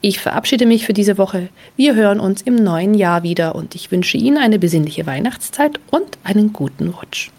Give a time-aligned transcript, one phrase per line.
[0.00, 1.48] Ich verabschiede mich für diese Woche.
[1.76, 6.18] Wir hören uns im neuen Jahr wieder und ich wünsche Ihnen eine besinnliche Weihnachtszeit und
[6.24, 7.30] einen guten Rutsch.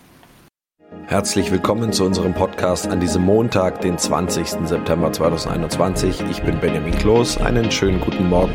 [1.07, 4.47] Herzlich willkommen zu unserem Podcast an diesem Montag, den 20.
[4.65, 6.21] September 2021.
[6.31, 7.38] Ich bin Benjamin Kloß.
[7.38, 8.53] Einen schönen guten Morgen.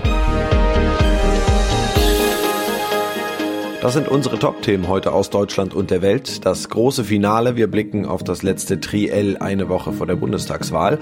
[3.80, 6.44] Das sind unsere Top-Themen heute aus Deutschland und der Welt.
[6.44, 7.54] Das große Finale.
[7.54, 10.98] Wir blicken auf das letzte Triell eine Woche vor der Bundestagswahl.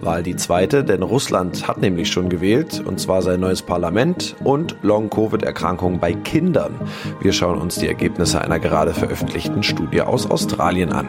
[0.00, 4.76] Wahl die zweite, denn Russland hat nämlich schon gewählt, und zwar sein neues Parlament und
[4.82, 6.76] Long-Covid-Erkrankungen bei Kindern.
[7.20, 11.08] Wir schauen uns die Ergebnisse einer gerade veröffentlichten Studie aus Australien an.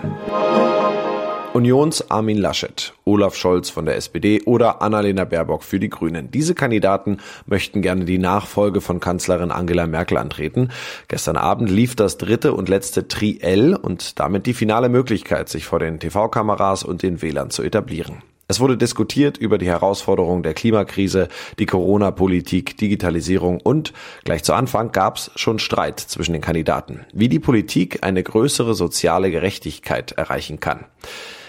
[1.54, 6.32] Unions Armin Laschet, Olaf Scholz von der SPD oder Annalena Baerbock für die Grünen.
[6.32, 10.70] Diese Kandidaten möchten gerne die Nachfolge von Kanzlerin Angela Merkel antreten.
[11.10, 15.80] Gestern Abend lief das dritte und letzte Triell und damit die finale Möglichkeit, sich vor
[15.80, 18.24] den TV-Kameras und den Wählern zu etablieren.
[18.48, 21.28] Es wurde diskutiert über die Herausforderungen der Klimakrise,
[21.60, 23.92] die Corona-Politik, Digitalisierung und
[24.24, 28.74] gleich zu Anfang gab es schon Streit zwischen den Kandidaten, wie die Politik eine größere
[28.74, 30.86] soziale Gerechtigkeit erreichen kann.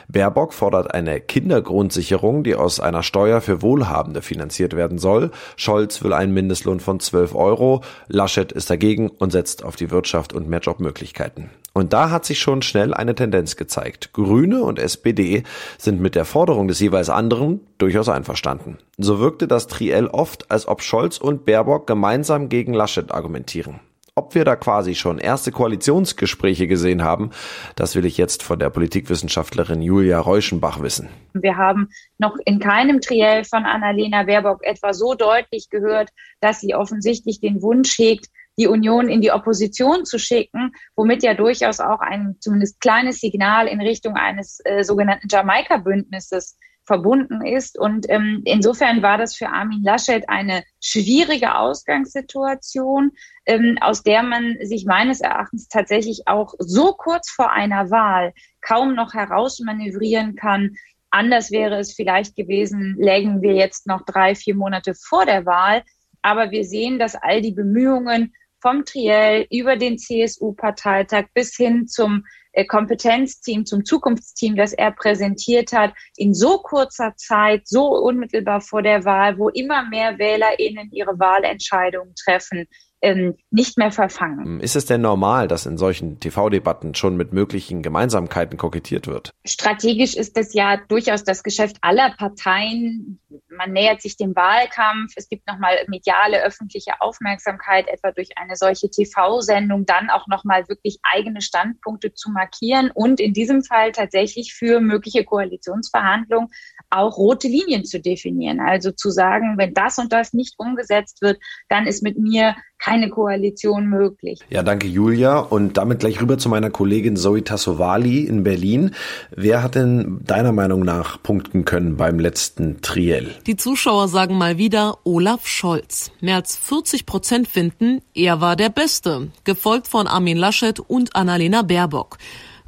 [0.08, 5.30] Baerbock fordert eine Kindergrundsicherung, die aus einer Steuer für Wohlhabende finanziert werden soll.
[5.56, 7.82] Scholz will einen Mindestlohn von 12 Euro.
[8.08, 11.50] Laschet ist dagegen und setzt auf die Wirtschaft und mehr Jobmöglichkeiten.
[11.74, 14.12] Und da hat sich schon schnell eine Tendenz gezeigt.
[14.12, 15.42] Grüne und SPD
[15.78, 18.78] sind mit der Forderung des jeweils anderen durchaus einverstanden.
[18.98, 23.80] So wirkte das Triell oft, als ob Scholz und Baerbock gemeinsam gegen Laschet argumentieren.
[24.14, 27.30] Ob wir da quasi schon erste Koalitionsgespräche gesehen haben,
[27.76, 31.08] das will ich jetzt von der Politikwissenschaftlerin Julia Reuschenbach wissen.
[31.32, 31.88] Wir haben
[32.18, 36.10] noch in keinem Triell von Annalena Baerbock etwa so deutlich gehört,
[36.40, 38.26] dass sie offensichtlich den Wunsch hegt,
[38.58, 43.66] die Union in die Opposition zu schicken, womit ja durchaus auch ein zumindest kleines Signal
[43.66, 47.78] in Richtung eines äh, sogenannten Jamaika-Bündnisses verbunden ist.
[47.78, 53.12] Und ähm, insofern war das für Armin Laschet eine schwierige Ausgangssituation,
[53.46, 58.94] ähm, aus der man sich meines Erachtens tatsächlich auch so kurz vor einer Wahl kaum
[58.94, 60.74] noch herausmanövrieren kann.
[61.10, 65.82] Anders wäre es vielleicht gewesen, lägen wir jetzt noch drei, vier Monate vor der Wahl.
[66.22, 72.24] Aber wir sehen, dass all die Bemühungen vom Triell über den CSU-Parteitag bis hin zum
[72.68, 79.04] Kompetenzteam, zum Zukunftsteam, das er präsentiert hat, in so kurzer Zeit, so unmittelbar vor der
[79.04, 82.66] Wahl, wo immer mehr WählerInnen ihre Wahlentscheidungen treffen,
[83.02, 84.60] ähm, nicht mehr verfangen.
[84.60, 89.32] Ist es denn normal, dass in solchen TV-Debatten schon mit möglichen Gemeinsamkeiten kokettiert wird?
[89.44, 93.18] Strategisch ist es ja durchaus das Geschäft aller Parteien.
[93.50, 95.14] Man nähert sich dem Wahlkampf.
[95.16, 100.98] Es gibt nochmal mediale öffentliche Aufmerksamkeit, etwa durch eine solche TV-Sendung, dann auch nochmal wirklich
[101.02, 106.48] eigene Standpunkte zu markieren und in diesem Fall tatsächlich für mögliche Koalitionsverhandlungen
[106.90, 108.60] auch rote Linien zu definieren.
[108.60, 113.10] Also zu sagen, wenn das und das nicht umgesetzt wird, dann ist mit mir keine
[113.10, 114.40] Koalition möglich.
[114.50, 115.38] Ja, danke Julia.
[115.38, 118.94] Und damit gleich rüber zu meiner Kollegin Zoe Tassovali in Berlin.
[119.30, 123.30] Wer hat denn deiner Meinung nach punkten können beim letzten Triell?
[123.46, 126.10] Die Zuschauer sagen mal wieder Olaf Scholz.
[126.20, 131.62] Mehr als 40 Prozent finden, er war der Beste, gefolgt von Armin Laschet und Annalena
[131.62, 132.18] Baerbock.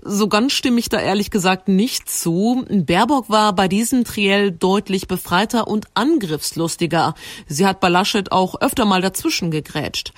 [0.07, 2.67] So ganz stimme ich da ehrlich gesagt nicht zu.
[2.69, 7.15] Baerbock war bei diesem Triell deutlich befreiter und angriffslustiger.
[7.47, 10.13] Sie hat bei Laschet auch öfter mal dazwischen gegrätscht.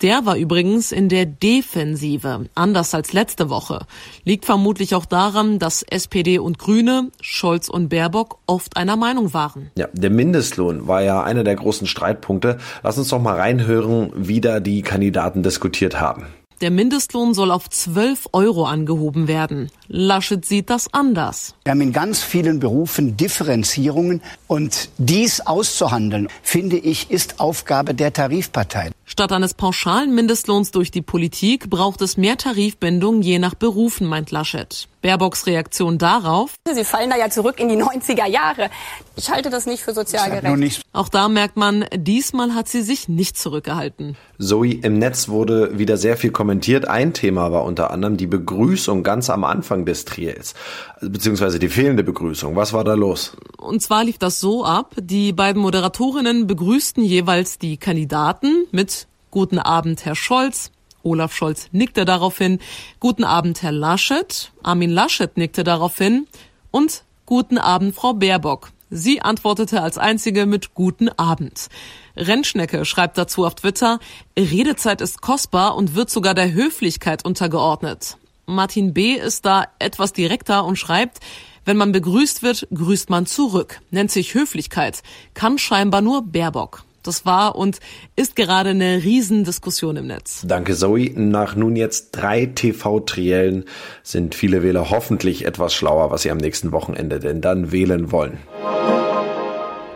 [0.00, 3.86] Der war übrigens in der Defensive, anders als letzte Woche.
[4.24, 9.70] Liegt vermutlich auch daran, dass SPD und Grüne, Scholz und Baerbock oft einer Meinung waren.
[9.76, 12.58] Ja, der Mindestlohn war ja einer der großen Streitpunkte.
[12.84, 16.26] Lass uns doch mal reinhören, wie da die Kandidaten diskutiert haben.
[16.62, 19.68] Der Mindestlohn soll auf 12 Euro angehoben werden.
[19.88, 21.56] Laschet sieht das anders.
[21.64, 28.12] Wir haben in ganz vielen Berufen Differenzierungen und dies auszuhandeln, finde ich, ist Aufgabe der
[28.12, 28.92] Tarifparteien.
[29.04, 34.30] Statt eines pauschalen Mindestlohns durch die Politik braucht es mehr Tarifbindung je nach Berufen, meint
[34.30, 34.86] Laschet.
[35.02, 36.54] Baerbocks Reaktion darauf.
[36.72, 38.70] Sie fallen da ja zurück in die 90er Jahre.
[39.16, 40.82] Ich halte das nicht für sozial gerecht.
[40.92, 44.16] Auch da merkt man, diesmal hat sie sich nicht zurückgehalten.
[44.38, 46.88] Zoe, im Netz wurde wieder sehr viel kommentiert.
[46.88, 50.54] Ein Thema war unter anderem die Begrüßung ganz am Anfang des Triels,
[51.00, 52.56] beziehungsweise die fehlende Begrüßung.
[52.56, 53.36] Was war da los?
[53.58, 59.58] Und zwar lief das so ab, die beiden Moderatorinnen begrüßten jeweils die Kandidaten mit Guten
[59.58, 60.70] Abend, Herr Scholz,
[61.02, 62.58] Olaf Scholz nickte daraufhin.
[63.00, 64.52] Guten Abend, Herr Laschet.
[64.62, 66.26] Armin Laschet nickte daraufhin.
[66.70, 68.70] Und Guten Abend, Frau Baerbock.
[68.94, 71.70] Sie antwortete als einzige mit Guten Abend.
[72.14, 74.00] Rentschnecke schreibt dazu auf Twitter,
[74.38, 78.18] Redezeit ist kostbar und wird sogar der Höflichkeit untergeordnet.
[78.44, 79.14] Martin B.
[79.14, 81.20] ist da etwas direkter und schreibt,
[81.64, 83.80] wenn man begrüßt wird, grüßt man zurück.
[83.90, 85.02] Nennt sich Höflichkeit.
[85.32, 86.84] Kann scheinbar nur Baerbock.
[87.02, 87.80] Das war und
[88.16, 90.44] ist gerade eine Riesendiskussion im Netz.
[90.46, 91.10] Danke Zoe.
[91.14, 93.64] Nach nun jetzt drei TV-Triellen
[94.02, 98.38] sind viele Wähler hoffentlich etwas schlauer, was sie am nächsten Wochenende denn dann wählen wollen.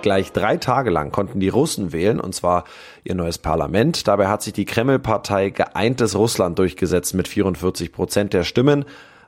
[0.03, 2.63] Gleich drei Tage lang konnten die Russen wählen, und zwar
[3.03, 4.07] ihr neues Parlament.
[4.07, 8.85] Dabei hat sich die Kreml-Partei Geeintes Russland durchgesetzt mit 44 Prozent der Stimmen.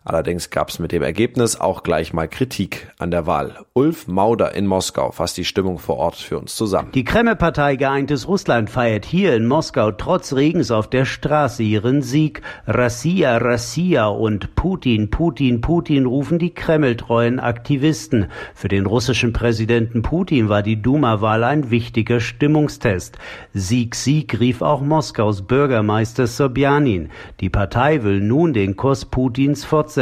[0.09, 3.59] Allerdings gab es mit dem Ergebnis auch gleich mal Kritik an der Wahl.
[3.75, 6.93] Ulf Mauder in Moskau fasst die Stimmung vor Ort für uns zusammen.
[6.95, 12.41] Die Kreml-Partei Geeintes Russland feiert hier in Moskau trotz Regens auf der Straße ihren Sieg.
[12.67, 18.29] Rassia, Rassia und Putin, Putin, Putin rufen die Kreml-treuen Aktivisten.
[18.55, 23.19] Für den russischen Präsidenten Putin war die Duma-Wahl ein wichtiger Stimmungstest.
[23.53, 27.11] Sieg, Sieg rief auch Moskaus Bürgermeister Sobjanin.
[27.41, 29.98] Die Partei will nun den Kurs Putins fortsetzen.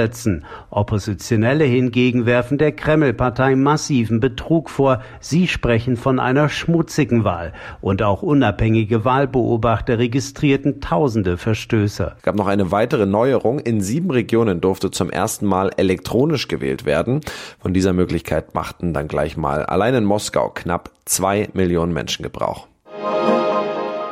[0.70, 5.00] Oppositionelle hingegen werfen der Kreml-Partei massiven Betrug vor.
[5.20, 7.52] Sie sprechen von einer schmutzigen Wahl.
[7.80, 12.12] Und auch unabhängige Wahlbeobachter registrierten tausende Verstöße.
[12.16, 13.58] Es gab noch eine weitere Neuerung.
[13.58, 17.20] In sieben Regionen durfte zum ersten Mal elektronisch gewählt werden.
[17.58, 22.68] Von dieser Möglichkeit machten dann gleich mal allein in Moskau knapp zwei Millionen Menschen Gebrauch.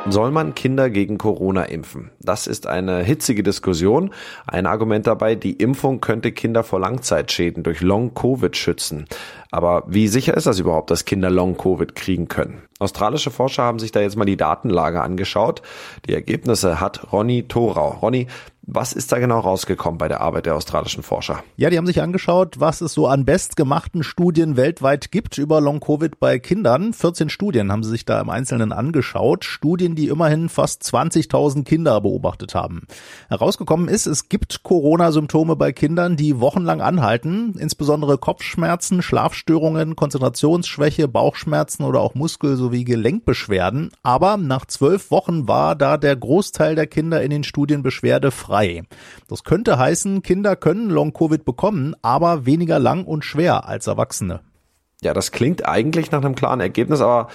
[0.07, 2.11] Soll man Kinder gegen Corona impfen?
[2.19, 4.11] Das ist eine hitzige Diskussion.
[4.45, 9.07] Ein Argument dabei, die Impfung könnte Kinder vor Langzeitschäden durch Long-Covid schützen.
[9.55, 12.63] Aber wie sicher ist das überhaupt, dass Kinder Long-Covid kriegen können?
[12.77, 15.61] Australische Forscher haben sich da jetzt mal die Datenlage angeschaut.
[16.07, 17.91] Die Ergebnisse hat Ronny Thorau.
[18.01, 18.27] Ronny,
[18.67, 21.43] was ist da genau rausgekommen bei der Arbeit der australischen Forscher?
[21.55, 26.19] Ja, die haben sich angeschaut, was es so an bestgemachten Studien weltweit gibt über Long-Covid
[26.19, 26.91] bei Kindern.
[26.91, 29.45] 14 Studien haben sie sich da im Einzelnen angeschaut.
[29.45, 32.87] Studien, die immerhin fast 20.000 Kinder beobachtet haben.
[33.29, 37.53] Herausgekommen ist, es gibt Corona-Symptome bei Kindern, die wochenlang anhalten.
[37.59, 39.44] Insbesondere Kopfschmerzen, Schlafstörungen,
[39.95, 43.91] Konzentrationsschwäche, Bauchschmerzen oder auch Muskel- sowie Gelenkbeschwerden.
[44.01, 48.83] Aber nach zwölf Wochen war da der Großteil der Kinder in den Studien beschwerdefrei frei.
[49.27, 54.41] Das könnte heißen, Kinder können Long-Covid bekommen, aber weniger lang und schwer als Erwachsene.
[55.01, 57.27] Ja, das klingt eigentlich nach einem klaren Ergebnis, aber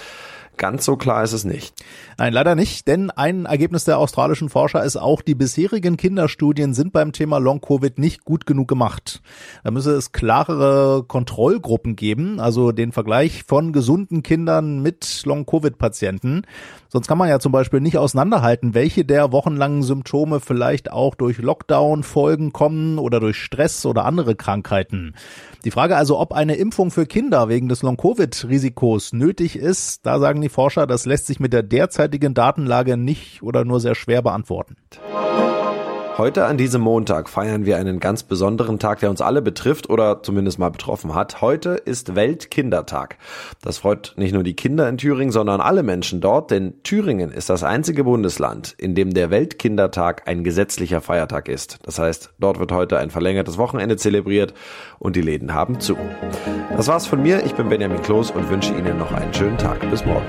[0.60, 1.72] Ganz so klar ist es nicht.
[2.18, 6.92] Nein, leider nicht, denn ein Ergebnis der australischen Forscher ist auch, die bisherigen Kinderstudien sind
[6.92, 9.22] beim Thema Long-Covid nicht gut genug gemacht.
[9.64, 16.42] Da müsse es klarere Kontrollgruppen geben, also den Vergleich von gesunden Kindern mit Long-Covid-Patienten.
[16.90, 21.38] Sonst kann man ja zum Beispiel nicht auseinanderhalten, welche der wochenlangen Symptome vielleicht auch durch
[21.38, 25.14] Lockdown-Folgen kommen oder durch Stress oder andere Krankheiten.
[25.64, 30.40] Die Frage also, ob eine Impfung für Kinder wegen des Long-Covid-Risikos nötig ist, da sagen
[30.42, 34.76] die Forscher, das lässt sich mit der derzeitigen Datenlage nicht oder nur sehr schwer beantworten.
[36.20, 40.22] Heute an diesem Montag feiern wir einen ganz besonderen Tag, der uns alle betrifft oder
[40.22, 41.40] zumindest mal betroffen hat.
[41.40, 43.16] Heute ist Weltkindertag.
[43.62, 47.48] Das freut nicht nur die Kinder in Thüringen, sondern alle Menschen dort, denn Thüringen ist
[47.48, 51.78] das einzige Bundesland, in dem der Weltkindertag ein gesetzlicher Feiertag ist.
[51.84, 54.52] Das heißt, dort wird heute ein verlängertes Wochenende zelebriert
[54.98, 55.96] und die Läden haben zu.
[56.76, 57.46] Das war's von mir.
[57.46, 59.88] Ich bin Benjamin Kloß und wünsche Ihnen noch einen schönen Tag.
[59.90, 60.26] Bis morgen.